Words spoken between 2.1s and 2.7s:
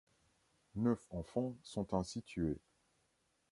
tués.